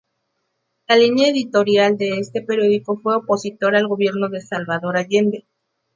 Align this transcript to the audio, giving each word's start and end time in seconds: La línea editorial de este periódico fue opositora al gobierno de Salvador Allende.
La 0.87 0.95
línea 0.95 1.29
editorial 1.29 1.95
de 1.95 2.17
este 2.17 2.41
periódico 2.41 2.97
fue 2.97 3.17
opositora 3.17 3.77
al 3.77 3.87
gobierno 3.87 4.29
de 4.29 4.41
Salvador 4.41 4.97
Allende. 4.97 5.45